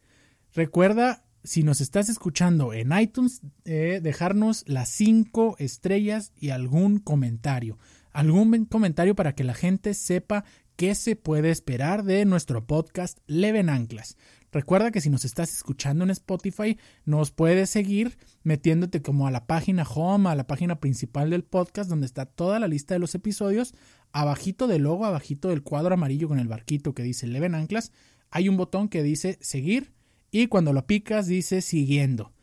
[0.53, 7.80] Recuerda si nos estás escuchando en iTunes, eh, dejarnos las cinco estrellas y algún comentario.
[8.12, 10.43] Algún comentario para que la gente sepa
[10.76, 14.17] qué se puede esperar de nuestro podcast Leven Anclas.
[14.51, 19.47] Recuerda que si nos estás escuchando en Spotify, nos puedes seguir metiéndote como a la
[19.47, 23.15] página home, a la página principal del podcast, donde está toda la lista de los
[23.15, 23.73] episodios.
[24.11, 27.91] Abajito del logo, abajito del cuadro amarillo con el barquito que dice Leven Anclas,
[28.30, 29.93] hay un botón que dice seguir
[30.32, 32.34] y cuando lo picas dice siguiendo.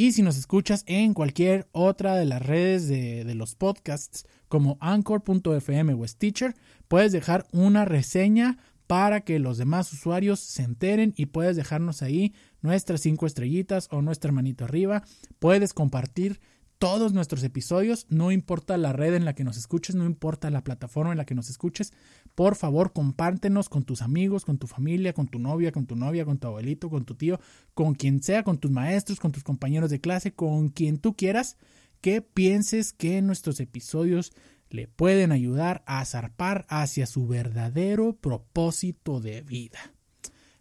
[0.00, 5.92] Y si nos escuchas en cualquier otra de las redes de, los podcasts como anchor.fm
[5.92, 6.56] o Stitcher,
[6.88, 12.32] puedes dejar una reseña para que los demás usuarios se enteren y puedes dejarnos ahí
[12.62, 15.04] nuestras cinco estrellitas o nuestra manito arriba.
[15.38, 16.40] Puedes compartir
[16.78, 20.64] todos nuestros episodios, no importa la red en la que nos escuches, no importa la
[20.64, 21.92] plataforma en la que nos escuches,
[22.40, 26.24] por favor compártenos con tus amigos, con tu familia, con tu novia, con tu novia,
[26.24, 27.38] con tu abuelito, con tu tío,
[27.74, 31.58] con quien sea, con tus maestros, con tus compañeros de clase, con quien tú quieras,
[32.00, 34.32] que pienses que nuestros episodios
[34.70, 39.92] le pueden ayudar a zarpar hacia su verdadero propósito de vida.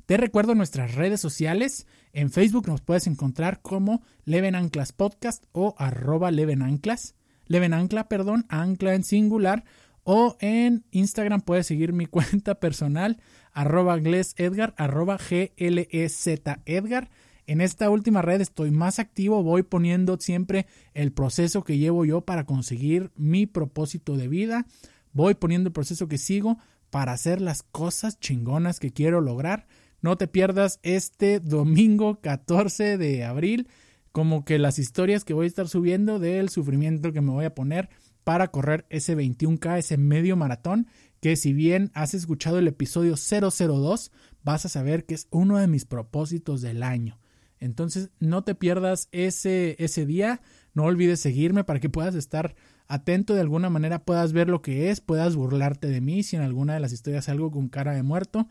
[0.05, 1.87] Te recuerdo nuestras redes sociales.
[2.11, 7.15] En Facebook nos puedes encontrar como Leven Anclas Podcast o arroba Leven Anclas.
[7.45, 9.63] Leven Ancla, perdón, ancla en singular.
[10.03, 13.17] O en Instagram puedes seguir mi cuenta personal,
[13.51, 17.09] arroba Edgar, arroba G-L-E-Z Edgar.
[17.47, 22.21] En esta última red estoy más activo, voy poniendo siempre el proceso que llevo yo
[22.21, 24.67] para conseguir mi propósito de vida.
[25.13, 26.59] Voy poniendo el proceso que sigo
[26.91, 29.67] para hacer las cosas chingonas que quiero lograr.
[30.01, 33.67] No te pierdas este domingo 14 de abril,
[34.11, 37.55] como que las historias que voy a estar subiendo del sufrimiento que me voy a
[37.55, 37.89] poner
[38.29, 40.85] para correr ese 21K, ese medio maratón,
[41.19, 44.11] que si bien has escuchado el episodio 002,
[44.43, 47.17] vas a saber que es uno de mis propósitos del año.
[47.57, 50.43] Entonces no te pierdas ese, ese día.
[50.75, 52.55] No olvides seguirme para que puedas estar
[52.87, 56.43] atento de alguna manera, puedas ver lo que es, puedas burlarte de mí si en
[56.43, 58.47] alguna de las historias algo con cara de muerto.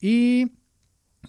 [0.00, 0.52] Y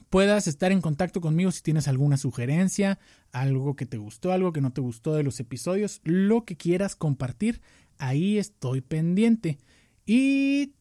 [0.09, 2.99] puedas estar en contacto conmigo si tienes alguna sugerencia,
[3.31, 6.95] algo que te gustó, algo que no te gustó de los episodios, lo que quieras
[6.95, 7.61] compartir,
[7.97, 9.57] ahí estoy pendiente.
[10.05, 10.73] Y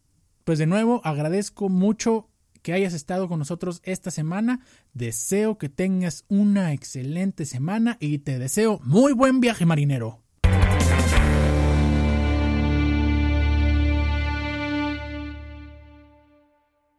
[0.45, 2.29] pues de nuevo agradezco mucho
[2.63, 4.61] que hayas estado con nosotros esta semana.
[4.95, 10.22] Deseo que tengas una excelente semana y te deseo muy buen viaje marinero.